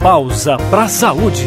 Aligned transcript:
Pausa 0.00 0.56
para 0.70 0.84
a 0.84 0.88
saúde. 0.88 1.44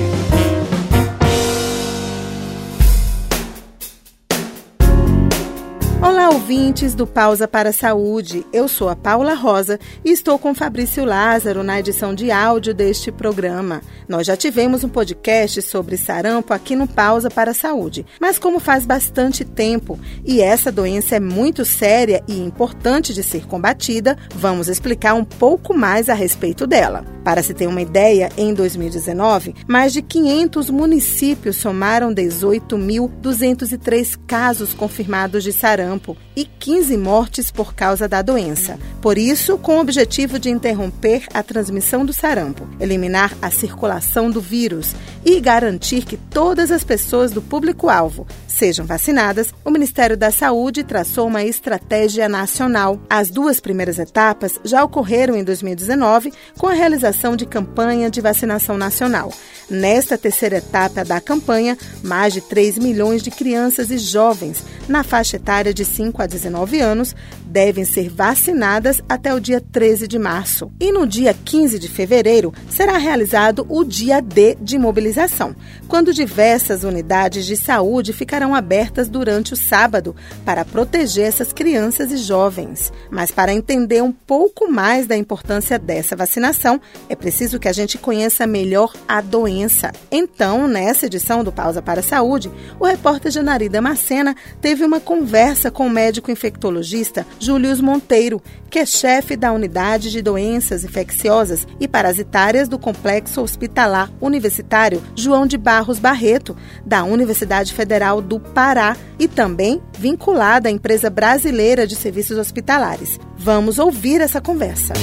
Olá, 6.01 6.29
ouvintes 6.31 6.93
do 6.93 7.07
Pausa 7.07 7.47
para 7.47 7.69
a 7.69 7.73
Saúde. 7.73 8.45
Eu 8.51 8.67
sou 8.67 8.89
a 8.89 8.95
Paula 8.95 9.35
Rosa 9.35 9.79
e 10.03 10.11
estou 10.11 10.37
com 10.37 10.53
Fabrício 10.53 11.05
Lázaro 11.05 11.63
na 11.63 11.79
edição 11.79 12.13
de 12.13 12.29
áudio 12.29 12.73
deste 12.73 13.09
programa. 13.09 13.81
Nós 14.05 14.27
já 14.27 14.35
tivemos 14.35 14.83
um 14.83 14.89
podcast 14.89 15.61
sobre 15.61 15.95
sarampo 15.95 16.53
aqui 16.53 16.75
no 16.75 16.87
Pausa 16.87 17.29
para 17.29 17.51
a 17.51 17.55
Saúde, 17.55 18.05
mas 18.19 18.37
como 18.37 18.59
faz 18.59 18.85
bastante 18.85 19.45
tempo 19.45 19.97
e 20.25 20.41
essa 20.41 20.73
doença 20.73 21.15
é 21.15 21.19
muito 21.21 21.63
séria 21.63 22.21
e 22.27 22.37
importante 22.37 23.13
de 23.13 23.23
ser 23.23 23.47
combatida, 23.47 24.17
vamos 24.35 24.67
explicar 24.67 25.13
um 25.13 25.23
pouco 25.23 25.73
mais 25.73 26.09
a 26.09 26.13
respeito 26.13 26.67
dela. 26.67 27.05
Para 27.23 27.43
se 27.43 27.53
ter 27.53 27.67
uma 27.67 27.81
ideia, 27.81 28.31
em 28.35 28.51
2019, 28.53 29.53
mais 29.67 29.93
de 29.93 30.01
500 30.01 30.71
municípios 30.71 31.55
somaram 31.57 32.11
18.203 32.13 34.17
casos 34.25 34.73
confirmados 34.73 35.43
de 35.43 35.53
sarampo 35.53 36.17
e 36.35 36.45
15 36.45 36.97
mortes 36.97 37.51
por 37.51 37.75
causa 37.75 38.07
da 38.07 38.23
doença. 38.23 38.79
Por 39.01 39.17
isso, 39.17 39.57
com 39.57 39.77
o 39.77 39.81
objetivo 39.81 40.39
de 40.39 40.49
interromper 40.49 41.25
a 41.33 41.43
transmissão 41.43 42.05
do 42.05 42.13
sarampo, 42.13 42.65
eliminar 42.79 43.35
a 43.41 43.51
circulação 43.51 44.31
do 44.31 44.39
vírus 44.41 44.95
e 45.23 45.39
garantir 45.39 46.03
que 46.05 46.17
todas 46.17 46.71
as 46.71 46.83
pessoas 46.83 47.31
do 47.31 47.41
público-alvo 47.41 48.25
sejam 48.51 48.85
vacinadas, 48.85 49.53
o 49.63 49.71
Ministério 49.71 50.17
da 50.17 50.29
Saúde 50.29 50.83
traçou 50.83 51.27
uma 51.27 51.43
estratégia 51.43 52.27
nacional. 52.27 52.99
As 53.09 53.29
duas 53.29 53.59
primeiras 53.59 53.97
etapas 53.97 54.59
já 54.63 54.83
ocorreram 54.83 55.35
em 55.35 55.43
2019 55.43 56.31
com 56.57 56.67
a 56.67 56.73
realização 56.73 57.35
de 57.35 57.45
campanha 57.45 58.09
de 58.09 58.21
vacinação 58.21 58.77
nacional. 58.77 59.33
Nesta 59.69 60.17
terceira 60.17 60.57
etapa 60.57 61.05
da 61.05 61.21
campanha, 61.21 61.77
mais 62.03 62.33
de 62.33 62.41
3 62.41 62.77
milhões 62.77 63.23
de 63.23 63.31
crianças 63.31 63.89
e 63.89 63.97
jovens 63.97 64.63
na 64.87 65.03
faixa 65.03 65.37
etária 65.37 65.73
de 65.73 65.85
5 65.85 66.21
a 66.21 66.25
19 66.25 66.81
anos 66.81 67.15
devem 67.45 67.83
ser 67.85 68.09
vacinadas 68.09 69.01
até 69.07 69.33
o 69.33 69.39
dia 69.39 69.61
13 69.61 70.07
de 70.07 70.17
março. 70.17 70.71
E 70.79 70.91
no 70.91 71.05
dia 71.05 71.33
15 71.33 71.79
de 71.79 71.87
fevereiro 71.87 72.53
será 72.69 72.97
realizado 72.97 73.65
o 73.69 73.83
dia 73.83 74.21
D 74.21 74.57
de 74.59 74.77
mobilização, 74.77 75.55
quando 75.87 76.13
diversas 76.13 76.83
unidades 76.83 77.45
de 77.45 77.55
saúde 77.55 78.13
ficarão 78.13 78.40
abertas 78.55 79.07
durante 79.07 79.53
o 79.53 79.55
sábado 79.55 80.15
para 80.43 80.65
proteger 80.65 81.27
essas 81.27 81.53
crianças 81.53 82.11
e 82.11 82.17
jovens. 82.17 82.91
Mas 83.09 83.29
para 83.29 83.53
entender 83.53 84.01
um 84.01 84.11
pouco 84.11 84.71
mais 84.71 85.05
da 85.05 85.15
importância 85.15 85.77
dessa 85.77 86.15
vacinação, 86.15 86.81
é 87.07 87.15
preciso 87.15 87.59
que 87.59 87.67
a 87.67 87.73
gente 87.73 87.97
conheça 87.97 88.47
melhor 88.47 88.93
a 89.07 89.21
doença. 89.21 89.91
Então, 90.11 90.67
nessa 90.67 91.05
edição 91.05 91.43
do 91.43 91.51
Pausa 91.51 91.81
para 91.81 91.99
a 91.99 92.03
Saúde, 92.03 92.51
o 92.79 92.85
repórter 92.85 93.31
Janari 93.31 93.69
Damascena 93.69 94.35
teve 94.59 94.83
uma 94.83 94.99
conversa 94.99 95.69
com 95.69 95.85
o 95.85 95.89
médico 95.89 96.31
infectologista 96.31 97.25
Július 97.39 97.79
Monteiro, 97.79 98.41
que 98.69 98.79
é 98.79 98.85
chefe 98.85 99.35
da 99.35 99.51
unidade 99.51 100.09
de 100.09 100.21
doenças 100.21 100.85
infecciosas 100.85 101.67
e 101.79 101.87
parasitárias 101.87 102.69
do 102.69 102.79
Complexo 102.79 103.41
Hospitalar 103.41 104.09
Universitário 104.21 105.03
João 105.13 105.45
de 105.45 105.57
Barros 105.57 105.99
Barreto, 105.99 106.55
da 106.85 107.03
Universidade 107.03 107.73
Federal 107.73 108.21
do 108.21 108.30
Pará 108.39 108.95
e 109.19 109.27
também 109.27 109.81
vinculada 109.93 110.69
à 110.69 110.71
empresa 110.71 111.09
brasileira 111.09 111.85
de 111.85 111.95
serviços 111.95 112.37
hospitalares. 112.37 113.19
Vamos 113.37 113.79
ouvir 113.79 114.21
essa 114.21 114.41
conversa. 114.41 114.93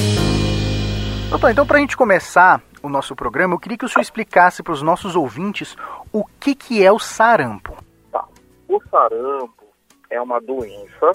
Doutor, 1.30 1.50
então 1.50 1.66
para 1.66 1.78
a 1.78 1.80
gente 1.80 1.96
começar 1.96 2.62
o 2.82 2.88
nosso 2.88 3.14
programa, 3.14 3.54
eu 3.54 3.58
queria 3.58 3.76
que 3.76 3.84
o 3.84 3.88
senhor 3.88 4.02
explicasse 4.02 4.62
para 4.62 4.72
os 4.72 4.82
nossos 4.82 5.16
ouvintes 5.16 5.76
o 6.12 6.24
que, 6.24 6.54
que 6.54 6.84
é 6.84 6.90
o 6.90 6.98
sarampo. 6.98 7.76
Tá. 8.10 8.24
O 8.68 8.80
sarampo 8.90 9.64
é 10.11 10.20
uma 10.20 10.40
doença 10.40 11.12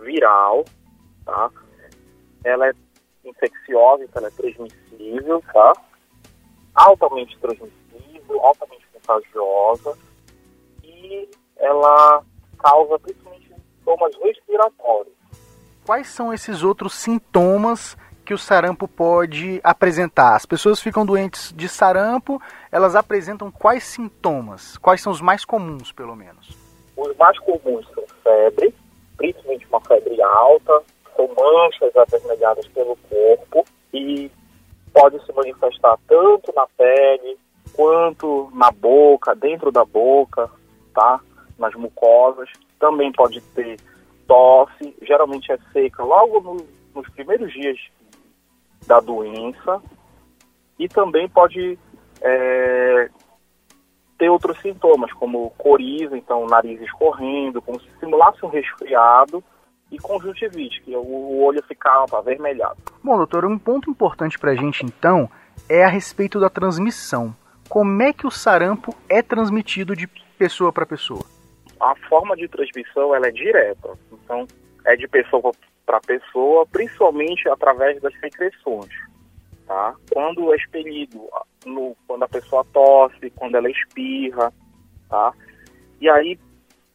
viral, 0.00 0.64
tá? 1.24 1.50
Ela 2.44 2.68
é 2.68 2.72
infecciosa, 3.24 4.04
então 4.04 4.20
ela 4.20 4.28
é 4.28 4.30
transmissível, 4.30 5.42
tá? 5.52 5.72
Altamente 6.74 7.36
transmissível, 7.38 8.40
altamente 8.42 8.86
contagiosa 8.92 9.96
e 11.06 11.28
ela 11.58 12.22
causa 12.58 12.98
principalmente 12.98 13.48
sintomas 13.48 14.14
respiratórios. 14.22 15.14
Quais 15.84 16.08
são 16.08 16.32
esses 16.32 16.62
outros 16.62 16.94
sintomas 16.94 17.96
que 18.24 18.34
o 18.34 18.38
sarampo 18.38 18.88
pode 18.88 19.60
apresentar? 19.62 20.34
As 20.34 20.44
pessoas 20.44 20.80
ficam 20.80 21.06
doentes 21.06 21.52
de 21.54 21.68
sarampo, 21.68 22.42
elas 22.72 22.96
apresentam 22.96 23.50
quais 23.50 23.84
sintomas? 23.84 24.76
Quais 24.78 25.00
são 25.00 25.12
os 25.12 25.20
mais 25.20 25.44
comuns, 25.44 25.92
pelo 25.92 26.16
menos? 26.16 26.48
Os 26.96 27.16
mais 27.16 27.38
comuns 27.38 27.86
são 27.94 28.04
febre, 28.22 28.74
principalmente 29.16 29.66
uma 29.68 29.80
febre 29.82 30.20
alta, 30.20 30.82
são 31.14 31.28
manchas 31.28 31.96
avermelhadas 31.96 32.66
pelo 32.68 32.96
corpo 33.08 33.64
e 33.92 34.30
pode 34.92 35.24
se 35.24 35.32
manifestar 35.32 35.96
tanto 36.08 36.52
na 36.54 36.66
pele 36.76 37.38
quanto 37.74 38.50
na 38.54 38.70
boca, 38.70 39.34
dentro 39.34 39.70
da 39.70 39.84
boca, 39.84 40.50
tá? 40.96 41.20
Nas 41.58 41.74
mucosas. 41.74 42.48
Também 42.80 43.12
pode 43.12 43.40
ter 43.40 43.78
tosse, 44.26 44.96
geralmente 45.02 45.52
é 45.52 45.58
seca 45.72 46.02
logo 46.02 46.40
no, 46.40 46.56
nos 46.94 47.08
primeiros 47.10 47.52
dias 47.52 47.78
da 48.86 48.98
doença 48.98 49.80
e 50.78 50.88
também 50.88 51.28
pode 51.28 51.78
é, 52.20 53.10
ter 54.18 54.28
outros 54.28 54.60
sintomas, 54.60 55.12
como 55.12 55.50
coriza, 55.50 56.16
então 56.16 56.46
nariz 56.46 56.80
escorrendo, 56.80 57.62
como 57.62 57.80
se 57.80 57.88
simulasse 58.00 58.44
um 58.44 58.48
resfriado 58.48 59.44
e 59.90 59.98
conjuntivite, 59.98 60.82
que 60.82 60.92
é 60.92 60.98
o 60.98 61.42
olho 61.42 61.62
ficar 61.62 62.04
avermelhado. 62.12 62.76
Bom, 63.02 63.16
doutor, 63.16 63.44
um 63.44 63.58
ponto 63.58 63.90
importante 63.90 64.38
para 64.38 64.52
a 64.52 64.56
gente 64.56 64.84
então 64.84 65.30
é 65.68 65.84
a 65.84 65.88
respeito 65.88 66.40
da 66.40 66.50
transmissão. 66.50 67.34
Como 67.68 68.02
é 68.02 68.12
que 68.12 68.26
o 68.26 68.30
sarampo 68.30 68.94
é 69.08 69.22
transmitido 69.22 69.94
de 69.94 70.08
pessoa 70.36 70.72
para 70.72 70.86
pessoa? 70.86 71.24
A 71.80 71.94
forma 72.08 72.36
de 72.36 72.48
transmissão 72.48 73.14
ela 73.14 73.28
é 73.28 73.32
direta, 73.32 73.98
então 74.12 74.46
é 74.84 74.96
de 74.96 75.06
pessoa 75.08 75.52
para 75.84 76.00
pessoa, 76.00 76.66
principalmente 76.66 77.48
através 77.48 78.00
das 78.00 78.12
secreções. 78.18 78.90
Tá? 79.66 79.94
Quando 80.12 80.52
é 80.52 80.56
expelido, 80.56 81.28
no, 81.64 81.96
quando 82.06 82.22
a 82.22 82.28
pessoa 82.28 82.64
tosse, 82.72 83.30
quando 83.36 83.56
ela 83.56 83.68
espirra, 83.68 84.52
tá? 85.08 85.32
E 86.00 86.08
aí 86.08 86.38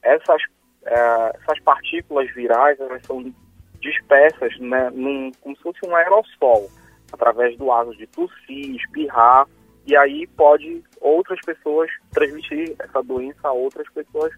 essas, 0.02 0.42
é, 0.86 1.38
essas 1.42 1.60
partículas 1.64 2.34
virais 2.34 2.80
elas 2.80 3.06
são 3.06 3.34
dispersas 3.82 4.58
né, 4.60 4.90
num, 4.92 5.32
como 5.42 5.56
se 5.56 5.64
fosse 5.64 5.80
um 5.86 5.96
aerossol, 5.96 6.70
através 7.12 7.58
do 7.58 7.72
ato 7.72 7.96
de 7.98 8.08
tossir, 8.08 8.76
espirrar, 8.76 9.48
e 9.86 9.96
aí 9.96 10.28
pode 10.28 10.84
outras 11.00 11.40
pessoas 11.42 11.90
transmitir 12.12 12.76
essa 12.80 13.02
doença 13.02 13.48
a 13.48 13.52
outras 13.52 13.90
pessoas 13.90 14.32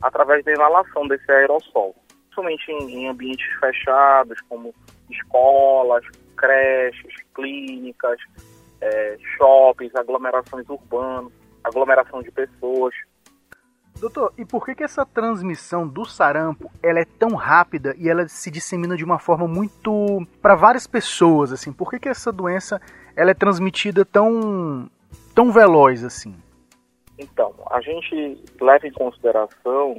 através 0.00 0.44
da 0.44 0.52
inalação 0.52 1.06
desse 1.06 1.30
aerossol. 1.30 1.94
Principalmente 2.24 2.70
em, 2.70 3.02
em 3.02 3.08
ambientes 3.08 3.46
fechados, 3.58 4.40
como 4.48 4.74
escolas, 5.10 6.04
creches, 6.36 7.14
clínicas, 7.34 8.18
é, 8.80 9.16
shoppings, 9.36 9.94
aglomerações 9.94 10.68
urbanas, 10.68 11.32
aglomeração 11.62 12.22
de 12.22 12.30
pessoas. 12.30 12.94
Doutor, 14.00 14.32
e 14.38 14.46
por 14.46 14.64
que, 14.64 14.74
que 14.74 14.82
essa 14.82 15.04
transmissão 15.04 15.86
do 15.86 16.06
sarampo 16.06 16.70
ela 16.82 17.00
é 17.00 17.04
tão 17.04 17.34
rápida 17.34 17.94
e 17.98 18.08
ela 18.08 18.26
se 18.28 18.50
dissemina 18.50 18.96
de 18.96 19.04
uma 19.04 19.18
forma 19.18 19.46
muito 19.46 20.26
para 20.40 20.54
várias 20.54 20.86
pessoas 20.86 21.52
assim? 21.52 21.70
Por 21.70 21.90
que, 21.90 21.98
que 21.98 22.08
essa 22.08 22.32
doença 22.32 22.80
ela 23.20 23.32
é 23.32 23.34
transmitida 23.34 24.02
tão 24.02 24.90
tão 25.34 25.52
veloz 25.52 26.02
assim? 26.02 26.34
Então, 27.18 27.54
a 27.70 27.78
gente 27.82 28.42
leva 28.58 28.86
em 28.86 28.92
consideração 28.92 29.98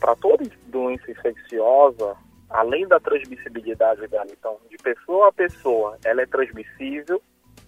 para 0.00 0.16
toda 0.16 0.50
doença 0.68 1.10
infecciosa, 1.10 2.16
além 2.48 2.88
da 2.88 2.98
transmissibilidade 2.98 4.06
dela, 4.08 4.26
então, 4.30 4.56
de 4.70 4.78
pessoa 4.78 5.28
a 5.28 5.32
pessoa, 5.32 5.98
ela 6.02 6.22
é 6.22 6.26
transmissível, 6.26 7.20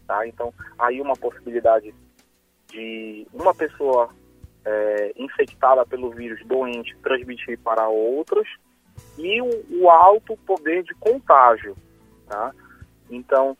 tá? 0.06 0.26
Então, 0.26 0.54
aí 0.78 1.02
uma 1.02 1.16
possibilidade 1.16 1.94
de 2.68 3.26
uma 3.34 3.54
pessoa 3.54 4.08
é, 4.64 5.12
infectada 5.16 5.84
pelo 5.84 6.10
vírus 6.12 6.42
doente 6.46 6.96
transmitir 7.02 7.58
para 7.58 7.88
outras 7.88 8.48
e 9.18 9.42
o, 9.42 9.82
o 9.82 9.90
alto 9.90 10.34
poder 10.46 10.82
de 10.82 10.94
contágio, 10.94 11.76
tá? 12.26 12.54
Então, 13.10 13.54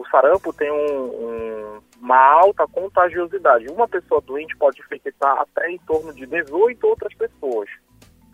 o 0.00 0.06
sarampo 0.08 0.52
tem 0.52 0.70
um, 0.70 1.02
um, 1.04 1.80
uma 2.00 2.16
alta 2.16 2.66
contagiosidade. 2.66 3.68
Uma 3.68 3.86
pessoa 3.86 4.20
doente 4.22 4.56
pode 4.56 4.80
infectar 4.80 5.38
até 5.38 5.70
em 5.70 5.78
torno 5.78 6.14
de 6.14 6.26
18 6.26 6.86
outras 6.86 7.12
pessoas 7.14 7.68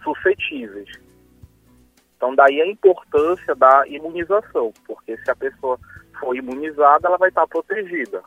suscetíveis. 0.04 0.88
Então, 2.16 2.34
daí 2.34 2.60
a 2.60 2.66
importância 2.66 3.54
da 3.54 3.86
imunização, 3.88 4.72
porque 4.86 5.16
se 5.18 5.30
a 5.30 5.36
pessoa 5.36 5.78
for 6.20 6.36
imunizada, 6.36 7.08
ela 7.08 7.18
vai 7.18 7.28
estar 7.28 7.46
protegida. 7.46 8.22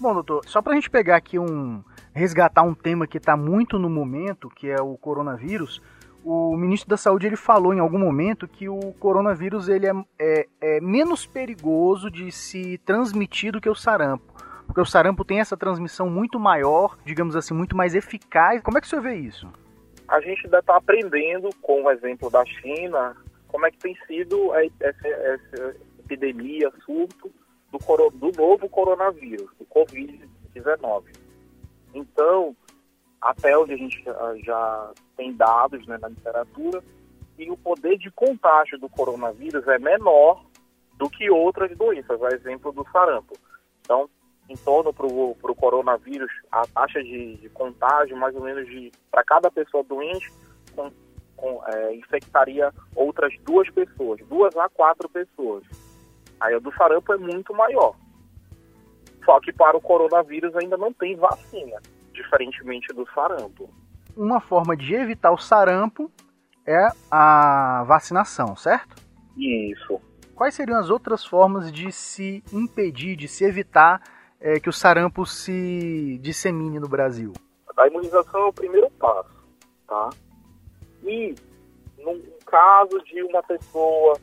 Bom, 0.00 0.14
doutor, 0.14 0.42
só 0.46 0.62
para 0.62 0.72
a 0.72 0.74
gente 0.74 0.90
pegar 0.90 1.16
aqui 1.16 1.38
um. 1.38 1.84
resgatar 2.14 2.62
um 2.62 2.74
tema 2.74 3.06
que 3.06 3.18
está 3.18 3.36
muito 3.36 3.78
no 3.78 3.90
momento, 3.90 4.48
que 4.48 4.70
é 4.70 4.80
o 4.80 4.96
coronavírus. 4.96 5.82
O 6.24 6.56
ministro 6.56 6.88
da 6.88 6.96
Saúde 6.96 7.26
ele 7.26 7.36
falou 7.36 7.72
em 7.72 7.78
algum 7.78 7.98
momento 7.98 8.46
que 8.46 8.68
o 8.68 8.92
coronavírus 8.98 9.68
ele 9.68 9.86
é, 9.86 9.92
é, 10.18 10.46
é 10.60 10.80
menos 10.80 11.26
perigoso 11.26 12.10
de 12.10 12.30
se 12.30 12.78
transmitir 12.78 13.52
do 13.52 13.60
que 13.60 13.70
o 13.70 13.74
sarampo. 13.74 14.30
Porque 14.66 14.80
o 14.80 14.86
sarampo 14.86 15.24
tem 15.24 15.40
essa 15.40 15.56
transmissão 15.56 16.08
muito 16.08 16.38
maior, 16.38 16.96
digamos 17.04 17.34
assim, 17.34 17.54
muito 17.54 17.76
mais 17.76 17.94
eficaz. 17.94 18.62
Como 18.62 18.78
é 18.78 18.80
que 18.80 18.86
o 18.86 18.90
senhor 18.90 19.02
vê 19.02 19.16
isso? 19.16 19.48
A 20.06 20.20
gente 20.20 20.44
ainda 20.44 20.58
está 20.58 20.76
aprendendo, 20.76 21.48
com 21.62 21.84
o 21.84 21.90
exemplo 21.90 22.30
da 22.30 22.44
China, 22.44 23.16
como 23.48 23.66
é 23.66 23.70
que 23.70 23.78
tem 23.78 23.96
sido 24.06 24.54
essa, 24.54 25.08
essa 25.08 25.76
epidemia, 25.98 26.70
surto 26.84 27.32
do, 27.72 28.10
do 28.10 28.36
novo 28.36 28.68
coronavírus, 28.68 29.48
do 29.58 29.64
Covid-19. 29.66 31.04
Então, 31.94 32.54
até 33.20 33.56
onde 33.56 33.74
a 33.74 33.76
gente 33.76 34.02
já 34.44 34.92
tem 35.16 35.32
dados 35.34 35.86
né, 35.86 35.98
na 36.00 36.08
literatura, 36.08 36.82
que 37.36 37.50
o 37.50 37.56
poder 37.56 37.98
de 37.98 38.10
contágio 38.10 38.78
do 38.78 38.88
coronavírus 38.88 39.66
é 39.68 39.78
menor 39.78 40.44
do 40.96 41.08
que 41.08 41.30
outras 41.30 41.76
doenças, 41.76 42.22
a 42.22 42.28
exemplo 42.28 42.72
do 42.72 42.86
sarampo. 42.90 43.34
Então, 43.82 44.08
em 44.48 44.56
torno 44.56 44.92
para 44.92 45.06
o 45.06 45.56
coronavírus, 45.56 46.30
a 46.50 46.66
taxa 46.66 47.02
de, 47.02 47.36
de, 47.36 47.48
contágio, 47.50 48.16
mais 48.16 48.34
ou 48.34 48.42
menos 48.42 48.66
de 48.66 48.90
para 49.10 49.22
cada 49.24 49.50
pessoa 49.50 49.84
doente, 49.84 50.30
com, 50.74 50.90
com, 51.36 51.62
é, 51.68 51.94
infectaria 51.94 52.72
outras 52.94 53.32
duas 53.40 53.70
pessoas, 53.70 54.20
duas 54.26 54.54
a 54.56 54.68
quatro 54.68 55.08
pessoas. 55.08 55.64
Aí 56.40 56.54
o 56.54 56.60
do 56.60 56.72
sarampo 56.74 57.12
é 57.12 57.16
muito 57.16 57.54
maior. 57.54 57.94
Só 59.24 59.38
que 59.40 59.52
para 59.52 59.76
o 59.76 59.80
coronavírus 59.80 60.56
ainda 60.56 60.76
não 60.76 60.92
tem 60.92 61.14
vacina, 61.14 61.80
diferentemente 62.22 62.92
do 62.92 63.06
sarampo. 63.14 63.70
Uma 64.16 64.40
forma 64.40 64.76
de 64.76 64.94
evitar 64.94 65.32
o 65.32 65.38
sarampo 65.38 66.10
é 66.66 66.88
a 67.10 67.84
vacinação, 67.86 68.54
certo? 68.56 68.96
Isso. 69.36 70.00
Quais 70.34 70.54
seriam 70.54 70.78
as 70.78 70.90
outras 70.90 71.24
formas 71.24 71.72
de 71.72 71.90
se 71.92 72.42
impedir, 72.52 73.16
de 73.16 73.28
se 73.28 73.44
evitar 73.44 74.02
é, 74.40 74.58
que 74.58 74.68
o 74.68 74.72
sarampo 74.72 75.24
se 75.26 76.18
dissemine 76.22 76.78
no 76.78 76.88
Brasil? 76.88 77.32
A 77.76 77.86
imunização 77.86 78.40
é 78.40 78.46
o 78.46 78.52
primeiro 78.52 78.90
passo, 78.90 79.48
tá? 79.86 80.10
E 81.02 81.34
no 81.98 82.20
caso 82.44 83.02
de 83.04 83.22
uma 83.22 83.42
pessoa 83.42 84.18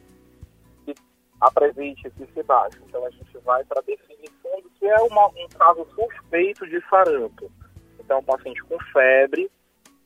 apresente 1.40 2.12
esse 2.20 2.44
baixo. 2.44 2.80
Então 2.88 3.06
a 3.06 3.10
gente 3.10 3.38
vai 3.40 3.64
para 3.66 3.80
a 3.80 3.84
definição 3.84 4.62
do 4.62 4.70
que 4.72 4.86
é 4.86 4.98
uma, 5.04 5.28
um 5.28 5.48
caso 5.58 5.88
suspeito 5.94 6.68
de 6.68 6.82
sarampo. 6.90 7.52
Então, 8.08 8.20
um 8.20 8.24
paciente 8.24 8.64
com 8.64 8.80
febre, 8.94 9.52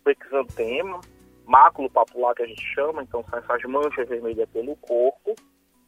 exantema, 0.08 1.00
máculo 1.46 1.88
papular 1.88 2.34
que 2.34 2.42
a 2.42 2.48
gente 2.48 2.66
chama, 2.74 3.04
então 3.04 3.24
são 3.30 3.38
essas 3.38 3.62
manchas 3.70 4.10
vermelhas 4.10 4.50
pelo 4.50 4.76
corpo, 4.78 5.36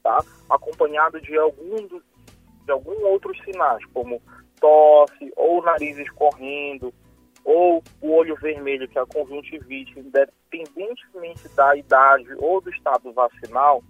tá? 0.03 0.23
Acompanhado 0.47 1.19
de 1.19 1.35
algum 1.35 1.87
de 1.87 2.71
algum 2.71 3.03
outros 3.07 3.35
sinais, 3.43 3.83
como 3.87 4.21
tosse, 4.61 5.33
ou 5.35 5.63
nariz 5.63 5.97
escorrendo, 5.97 6.93
ou 7.43 7.83
o 7.99 8.11
olho 8.11 8.35
vermelho, 8.35 8.87
que 8.87 8.99
é 8.99 9.01
a 9.01 9.07
conjuntivite, 9.07 9.99
independentemente 9.99 11.49
da 11.55 11.75
idade 11.75 12.27
ou 12.37 12.61
do 12.61 12.69
estado 12.69 13.11
vacinal, 13.11 13.83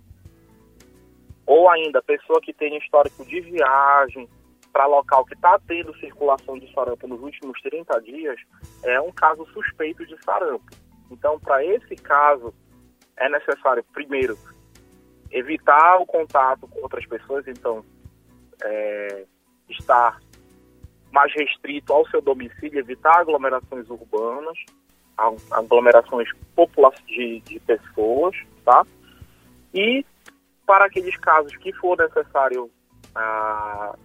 ou 1.46 1.70
ainda 1.70 2.02
pessoa 2.02 2.40
que 2.40 2.54
tem 2.54 2.78
histórico 2.78 3.26
de 3.26 3.42
viagem 3.42 4.30
para 4.74 4.88
local 4.88 5.24
que 5.24 5.36
está 5.36 5.60
tendo 5.68 5.96
circulação 6.00 6.58
de 6.58 6.74
sarampo 6.74 7.08
nos 7.08 7.22
últimos 7.22 7.62
30 7.62 8.02
dias, 8.02 8.36
é 8.84 9.00
um 9.00 9.12
caso 9.12 9.46
suspeito 9.54 10.04
de 10.06 10.18
sarampo. 10.24 10.66
Então, 11.12 11.40
para 11.40 11.64
esse 11.64 11.96
caso, 11.96 12.52
é 13.16 13.30
necessário, 13.30 13.86
primeiro, 13.94 14.36
evitar 15.32 15.98
o 15.98 16.08
contato 16.08 16.68
com 16.68 16.82
outras 16.82 17.06
pessoas, 17.06 17.48
então, 17.48 17.86
é, 18.64 19.26
estar 19.70 20.20
mais 21.12 21.32
restrito 21.36 21.94
ao 21.94 22.08
seu 22.10 22.20
domicílio, 22.20 22.80
evitar 22.80 23.20
aglomerações 23.20 23.88
urbanas, 23.92 24.58
aglomerações 25.52 26.28
de, 27.06 27.40
de 27.42 27.60
pessoas, 27.60 28.36
tá? 28.66 28.84
E 29.72 30.04
para 30.66 30.86
aqueles 30.86 31.16
casos 31.18 31.56
que 31.58 31.72
for 31.74 31.96
necessário 31.98 32.72
ah, 33.14 33.96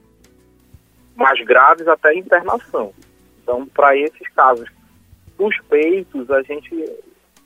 mais 1.19 1.45
graves, 1.45 1.87
até 1.89 2.15
internação. 2.15 2.95
Então, 3.43 3.67
para 3.67 3.97
esses 3.97 4.29
casos 4.35 4.69
suspeitos, 5.37 6.31
a 6.31 6.43
gente 6.43 6.71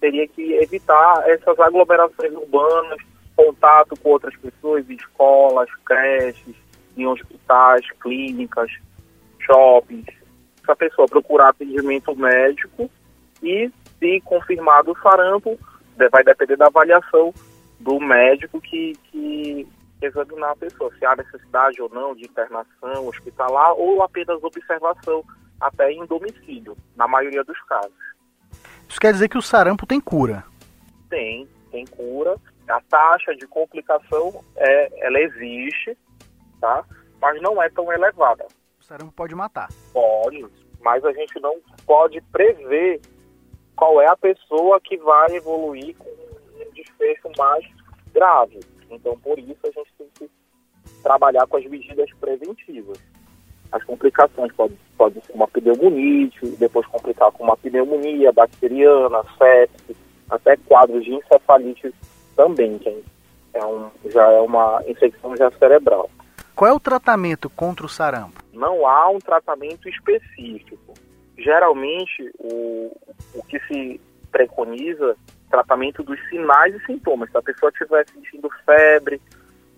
teria 0.00 0.28
que 0.28 0.52
evitar 0.54 1.24
essas 1.26 1.58
aglomerações 1.58 2.32
urbanas, 2.32 2.98
contato 3.34 3.96
com 3.96 4.10
outras 4.10 4.36
pessoas, 4.36 4.88
escolas, 4.90 5.68
creches, 5.86 6.54
em 6.96 7.06
hospitais, 7.06 7.86
clínicas, 8.00 8.70
shoppings. 9.40 10.06
Essa 10.62 10.76
pessoa 10.76 11.08
procurar 11.08 11.48
atendimento 11.48 12.14
médico 12.14 12.90
e, 13.42 13.70
se 13.98 14.20
confirmado 14.20 14.92
o 14.92 14.98
sarampo, 14.98 15.58
vai 16.10 16.22
depender 16.22 16.56
da 16.56 16.66
avaliação 16.66 17.32
do 17.80 17.98
médico 17.98 18.60
que, 18.60 18.96
que 19.10 19.66
examinar 20.06 20.50
a 20.50 20.56
pessoa, 20.56 20.92
se 20.98 21.04
há 21.04 21.16
necessidade 21.16 21.80
ou 21.80 21.88
não 21.88 22.14
de 22.14 22.24
internação 22.24 23.06
hospitalar 23.06 23.72
ou 23.74 24.02
apenas 24.02 24.42
observação 24.42 25.24
até 25.60 25.92
em 25.92 26.04
domicílio, 26.06 26.76
na 26.96 27.06
maioria 27.06 27.44
dos 27.44 27.60
casos. 27.62 27.92
Isso 28.88 29.00
quer 29.00 29.12
dizer 29.12 29.28
que 29.28 29.38
o 29.38 29.42
sarampo 29.42 29.86
tem 29.86 30.00
cura? 30.00 30.44
Tem, 31.08 31.48
tem 31.70 31.86
cura. 31.86 32.36
A 32.68 32.80
taxa 32.80 33.34
de 33.34 33.46
complicação 33.46 34.44
é, 34.56 35.06
ela 35.06 35.20
existe, 35.20 35.96
tá? 36.60 36.84
Mas 37.20 37.40
não 37.40 37.62
é 37.62 37.68
tão 37.70 37.92
elevada. 37.92 38.46
O 38.80 38.84
sarampo 38.84 39.12
pode 39.12 39.34
matar? 39.34 39.68
Pode, 39.92 40.46
mas 40.80 41.04
a 41.04 41.12
gente 41.12 41.38
não 41.40 41.60
pode 41.86 42.20
prever 42.32 43.00
qual 43.76 44.00
é 44.00 44.06
a 44.06 44.16
pessoa 44.16 44.80
que 44.80 44.96
vai 44.96 45.36
evoluir 45.36 45.96
com 45.96 46.10
desfecho 46.74 47.30
mais 47.36 47.64
grave. 48.12 48.60
Então, 48.94 49.18
por 49.18 49.38
isso, 49.38 49.60
a 49.64 49.70
gente 49.70 49.92
tem 49.98 50.08
que 50.18 50.30
trabalhar 51.02 51.46
com 51.46 51.56
as 51.56 51.64
medidas 51.66 52.10
preventivas. 52.20 52.98
As 53.70 53.82
complicações 53.84 54.52
podem 54.52 54.76
pode 55.02 55.20
ser 55.26 55.32
uma 55.32 55.48
pneumonite, 55.48 56.46
depois 56.58 56.86
complicar 56.86 57.32
com 57.32 57.42
uma 57.42 57.56
pneumonia 57.56 58.32
bacteriana, 58.32 59.24
sepsis, 59.36 59.96
até 60.30 60.56
quadros 60.56 61.04
de 61.04 61.14
encefalite 61.14 61.92
também, 62.36 62.78
que 62.78 63.02
é 63.54 63.64
um, 63.64 63.90
já 64.06 64.24
é 64.30 64.40
uma 64.40 64.80
infecção 64.86 65.36
já 65.36 65.50
cerebral. 65.52 66.08
Qual 66.54 66.70
é 66.70 66.74
o 66.74 66.78
tratamento 66.78 67.50
contra 67.50 67.84
o 67.84 67.88
sarampo? 67.88 68.40
Não 68.52 68.86
há 68.86 69.08
um 69.08 69.18
tratamento 69.18 69.88
específico. 69.88 70.94
Geralmente, 71.36 72.30
o, 72.38 72.96
o 73.34 73.42
que 73.48 73.58
se 73.66 74.00
preconiza 74.30 75.16
tratamento 75.52 76.02
dos 76.02 76.18
sinais 76.30 76.74
e 76.74 76.84
sintomas. 76.86 77.30
Se 77.30 77.36
a 77.36 77.42
pessoa 77.42 77.70
estiver 77.70 78.08
sentindo 78.08 78.48
febre, 78.64 79.20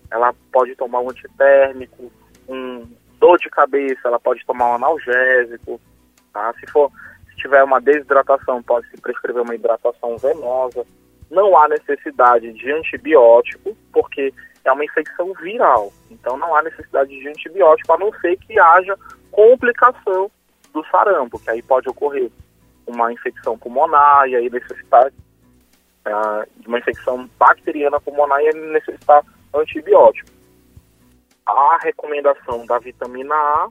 ela 0.09 0.33
pode 0.51 0.73
tomar 0.75 1.01
um 1.01 1.09
antitérmico, 1.09 2.09
um 2.47 2.87
dor 3.19 3.37
de 3.37 3.49
cabeça, 3.49 4.07
ela 4.07 4.19
pode 4.19 4.45
tomar 4.45 4.71
um 4.71 4.75
analgésico. 4.75 5.79
Tá? 6.31 6.53
Se 6.59 6.71
for 6.71 6.89
se 7.29 7.35
tiver 7.35 7.61
uma 7.63 7.81
desidratação, 7.81 8.63
pode 8.63 8.89
se 8.89 9.01
prescrever 9.01 9.41
uma 9.41 9.53
hidratação 9.53 10.17
venosa. 10.17 10.85
Não 11.29 11.57
há 11.57 11.67
necessidade 11.67 12.53
de 12.53 12.71
antibiótico, 12.71 13.75
porque 13.91 14.33
é 14.63 14.71
uma 14.71 14.85
infecção 14.85 15.33
viral. 15.33 15.91
Então 16.09 16.37
não 16.37 16.55
há 16.55 16.63
necessidade 16.63 17.09
de 17.09 17.27
antibiótico, 17.27 17.91
a 17.91 17.97
não 17.97 18.11
ser 18.19 18.37
que 18.37 18.57
haja 18.57 18.97
complicação 19.29 20.31
do 20.73 20.85
sarampo, 20.85 21.39
que 21.39 21.49
aí 21.49 21.61
pode 21.61 21.89
ocorrer 21.89 22.31
uma 22.87 23.11
infecção 23.11 23.57
pulmonar 23.57 24.27
e 24.27 24.35
aí 24.35 24.49
necessitar 24.49 25.11
uh, 26.07 26.61
de 26.61 26.67
uma 26.67 26.79
infecção 26.79 27.29
bacteriana 27.37 27.99
pulmonar 27.99 28.39
e 28.41 28.51
necessitar 28.71 29.23
antibiótico. 29.53 30.29
A 31.45 31.77
recomendação 31.81 32.65
da 32.65 32.79
vitamina 32.79 33.35
A, 33.35 33.69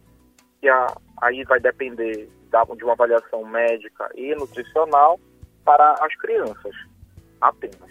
que 0.61 0.69
a, 0.69 0.87
aí 1.23 1.43
vai 1.45 1.61
depender 1.61 2.29
da, 2.51 2.63
de 2.65 2.85
uma 2.85 2.93
avaliação 2.93 3.45
médica 3.45 4.09
e 4.15 4.35
nutricional 4.35 5.19
para 5.65 5.93
as 6.01 6.15
crianças, 6.17 6.75
apenas. 7.41 7.91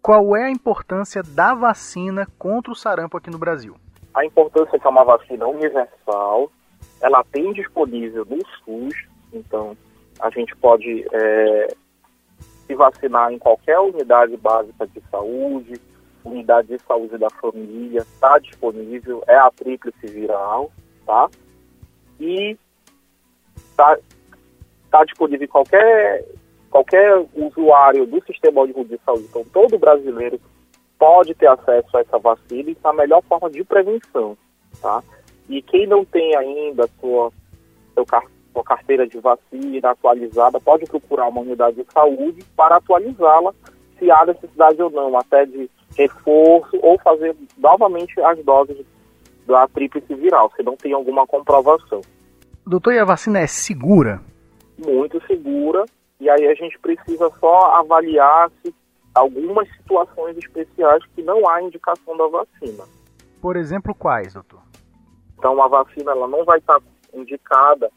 Qual 0.00 0.36
é 0.36 0.44
a 0.44 0.50
importância 0.50 1.22
da 1.22 1.54
vacina 1.54 2.26
contra 2.38 2.72
o 2.72 2.76
sarampo 2.76 3.16
aqui 3.16 3.30
no 3.30 3.38
Brasil? 3.38 3.76
A 4.14 4.24
importância 4.24 4.76
é 4.76 4.78
que 4.78 4.86
é 4.86 4.90
uma 4.90 5.04
vacina 5.04 5.46
universal, 5.46 6.50
ela 7.00 7.24
tem 7.24 7.52
disponível 7.52 8.24
no 8.24 8.38
SUS, 8.58 8.94
então 9.32 9.76
a 10.20 10.30
gente 10.30 10.54
pode 10.56 11.06
é, 11.12 11.74
se 12.66 12.74
vacinar 12.74 13.32
em 13.32 13.38
qualquer 13.38 13.78
unidade 13.78 14.36
básica 14.36 14.86
de 14.86 15.00
saúde, 15.10 15.80
unidade 16.24 16.68
de 16.68 16.78
saúde 16.82 17.18
da 17.18 17.30
família, 17.30 18.00
está 18.00 18.38
disponível, 18.38 19.22
é 19.26 19.36
a 19.36 19.50
tríplice 19.50 20.06
viral, 20.06 20.70
tá? 21.04 21.28
e 22.22 22.56
está 23.56 23.98
tá 24.90 25.04
disponível 25.04 25.44
em 25.44 25.48
qualquer, 25.48 26.24
qualquer 26.70 27.26
usuário 27.34 28.06
do 28.06 28.22
Sistema 28.24 28.62
Único 28.62 28.84
de 28.84 28.98
Saúde. 29.04 29.26
Então, 29.28 29.44
todo 29.52 29.78
brasileiro 29.78 30.40
pode 30.98 31.34
ter 31.34 31.48
acesso 31.48 31.96
a 31.96 32.00
essa 32.00 32.18
vacina 32.18 32.70
e 32.70 32.72
está 32.72 32.90
a 32.90 32.94
melhor 32.94 33.22
forma 33.24 33.50
de 33.50 33.64
prevenção, 33.64 34.36
tá? 34.80 35.02
E 35.48 35.60
quem 35.60 35.86
não 35.86 36.04
tem 36.04 36.36
ainda 36.36 36.88
sua, 37.00 37.32
seu, 37.94 38.06
sua 38.52 38.62
carteira 38.62 39.06
de 39.06 39.18
vacina 39.18 39.90
atualizada, 39.90 40.60
pode 40.60 40.86
procurar 40.86 41.28
uma 41.28 41.40
unidade 41.40 41.76
de 41.76 41.92
saúde 41.92 42.44
para 42.56 42.76
atualizá-la, 42.76 43.54
se 43.98 44.10
há 44.10 44.24
necessidade 44.26 44.80
ou 44.82 44.90
não, 44.90 45.16
até 45.18 45.46
de 45.46 45.70
reforço 45.96 46.78
ou 46.82 46.98
fazer 46.98 47.36
novamente 47.58 48.20
as 48.20 48.42
doses 48.44 48.84
da 49.46 49.66
tríplice 49.68 50.14
viral, 50.14 50.50
se 50.56 50.62
não 50.62 50.76
tem 50.76 50.92
alguma 50.92 51.26
comprovação. 51.26 52.00
Doutor, 52.66 52.94
e 52.94 52.98
a 52.98 53.04
vacina 53.04 53.40
é 53.40 53.46
segura? 53.46 54.20
Muito 54.78 55.20
segura, 55.26 55.84
e 56.20 56.30
aí 56.30 56.46
a 56.46 56.54
gente 56.54 56.78
precisa 56.78 57.30
só 57.40 57.74
avaliar 57.76 58.50
se 58.62 58.74
algumas 59.14 59.68
situações 59.76 60.36
especiais 60.36 61.04
que 61.14 61.22
não 61.22 61.48
há 61.48 61.62
indicação 61.62 62.16
da 62.16 62.26
vacina. 62.28 62.84
Por 63.40 63.56
exemplo, 63.56 63.94
quais, 63.94 64.34
doutor? 64.34 64.60
Então, 65.36 65.60
a 65.60 65.68
vacina 65.68 66.12
ela 66.12 66.28
não 66.28 66.44
vai 66.44 66.58
estar 66.58 66.80
indicada 67.12 67.90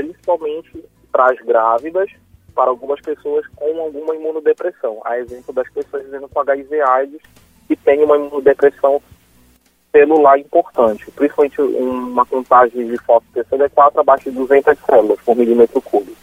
principalmente 0.00 0.84
para 1.12 1.30
as 1.30 1.38
grávidas, 1.40 2.10
para 2.54 2.70
algumas 2.70 3.00
pessoas 3.00 3.46
com 3.54 3.80
alguma 3.80 4.14
imunodepressão. 4.14 5.00
A 5.04 5.18
exemplo 5.18 5.52
das 5.52 5.68
pessoas 5.70 6.04
vivendo 6.04 6.28
com 6.28 6.40
HIV 6.40 6.80
AIDS 6.80 7.20
que 7.68 7.76
tem 7.76 8.02
uma 8.02 8.16
imunodepressão 8.16 9.00
celular 9.92 10.38
importante, 10.38 11.10
principalmente 11.10 11.60
uma 11.60 12.24
contagem 12.24 12.86
de 12.86 12.96
fosfo-TCD4 12.98 14.00
abaixo 14.00 14.30
de 14.30 14.36
200 14.36 14.78
células 14.86 15.20
por 15.20 15.36
milímetro 15.36 15.82
cúbico. 15.82 16.16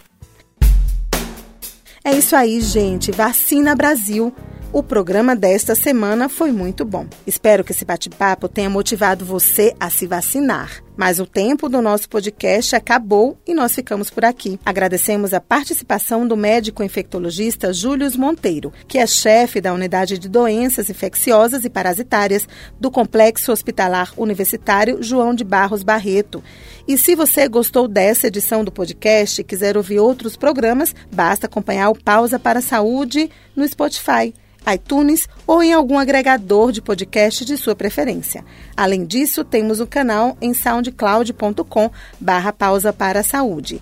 É 2.03 2.11
isso 2.11 2.35
aí, 2.35 2.61
gente. 2.61 3.11
Vacina 3.11 3.75
Brasil. 3.75 4.33
O 4.73 4.83
programa 4.83 5.33
desta 5.33 5.73
semana 5.75 6.27
foi 6.27 6.51
muito 6.51 6.83
bom. 6.83 7.07
Espero 7.25 7.63
que 7.63 7.71
esse 7.71 7.85
bate-papo 7.85 8.49
tenha 8.49 8.69
motivado 8.69 9.23
você 9.23 9.73
a 9.79 9.89
se 9.89 10.05
vacinar. 10.05 10.83
Mas 10.95 11.19
o 11.19 11.25
tempo 11.25 11.69
do 11.69 11.81
nosso 11.81 12.09
podcast 12.09 12.75
acabou 12.75 13.37
e 13.47 13.53
nós 13.53 13.73
ficamos 13.73 14.09
por 14.09 14.25
aqui. 14.25 14.59
Agradecemos 14.65 15.33
a 15.33 15.39
participação 15.39 16.27
do 16.27 16.35
médico 16.35 16.83
infectologista 16.83 17.71
Júlio 17.71 18.09
Monteiro, 18.19 18.73
que 18.87 18.97
é 18.97 19.07
chefe 19.07 19.61
da 19.61 19.73
Unidade 19.73 20.19
de 20.19 20.27
Doenças 20.27 20.89
Infecciosas 20.89 21.63
e 21.63 21.69
Parasitárias 21.69 22.45
do 22.77 22.91
Complexo 22.91 23.53
Hospitalar 23.53 24.11
Universitário 24.17 25.01
João 25.01 25.33
de 25.33 25.45
Barros 25.45 25.81
Barreto. 25.81 26.43
E 26.85 26.97
se 26.97 27.15
você 27.15 27.47
gostou 27.47 27.87
dessa 27.87 28.27
edição 28.27 28.65
do 28.65 28.71
podcast 28.71 29.39
e 29.39 29.45
quiser 29.45 29.77
ouvir 29.77 29.99
outros 29.99 30.35
programas, 30.35 30.93
basta 31.11 31.45
acompanhar 31.45 31.89
o 31.89 31.97
Pausa 31.97 32.37
para 32.37 32.59
a 32.59 32.61
Saúde 32.61 33.31
no 33.55 33.65
Spotify 33.65 34.33
iTunes 34.73 35.27
ou 35.45 35.63
em 35.63 35.73
algum 35.73 35.97
agregador 35.97 36.71
de 36.71 36.81
podcast 36.81 37.45
de 37.45 37.57
sua 37.57 37.75
preferência. 37.75 38.43
Além 38.75 39.05
disso, 39.05 39.43
temos 39.43 39.79
o 39.79 39.83
um 39.83 39.87
canal 39.87 40.37
em 40.41 40.53
soundcloud.com 40.53 41.91
barra 42.19 42.51
pausa 42.51 42.91
para 42.91 43.21
a 43.21 43.23
saúde. 43.23 43.81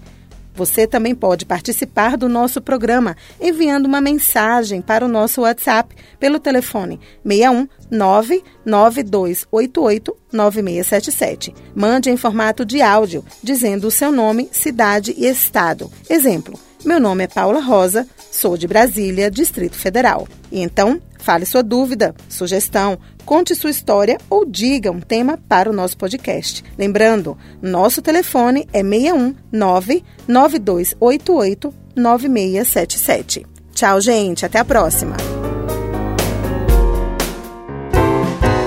Você 0.56 0.88
também 0.88 1.14
pode 1.14 1.46
participar 1.46 2.16
do 2.16 2.30
nosso 2.30 2.62
programa 2.62 3.18
enviando 3.42 3.88
uma 3.88 4.00
mensagem 4.00 4.82
para 4.82 5.04
o 5.04 5.10
nosso 5.10 5.42
WhatsApp 5.42 5.94
pelo 6.18 6.40
telefone 6.40 6.98
61 7.26 7.68
99288 7.92 10.16
9677. 10.32 11.54
Mande 11.76 12.10
em 12.10 12.16
formato 12.16 12.64
de 12.66 12.82
áudio, 12.82 13.26
dizendo 13.44 13.88
o 13.88 13.92
seu 13.92 14.14
nome, 14.14 14.48
cidade 14.52 15.14
e 15.18 15.28
estado. 15.28 15.92
Exemplo: 16.10 16.58
Meu 16.86 17.00
nome 17.00 17.24
é 17.24 17.28
Paula 17.28 17.60
Rosa, 17.60 18.08
sou 18.32 18.56
de 18.56 18.68
Brasília, 18.68 19.32
Distrito 19.32 19.76
Federal. 19.76 20.28
Então, 20.52 21.02
fale 21.18 21.44
sua 21.44 21.64
dúvida, 21.64 22.14
sugestão, 22.30 23.00
conte 23.26 23.56
sua 23.56 23.72
história 23.72 24.20
ou 24.30 24.46
diga 24.46 24.92
um 24.92 25.00
tema 25.00 25.40
para 25.50 25.68
o 25.68 25.74
nosso 25.74 25.98
podcast. 25.98 26.64
Lembrando, 26.78 27.36
nosso 27.60 28.04
telefone 28.04 28.68
é 28.72 28.84
61 28.84 29.34
99288 29.52 31.74
9677. 31.96 33.48
Tchau, 33.74 34.00
gente. 34.00 34.46
Até 34.46 34.60
a 34.60 34.66
próxima. 34.66 35.18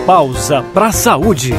Pausa 0.04 0.64
para 0.74 0.90
saúde. 0.90 1.54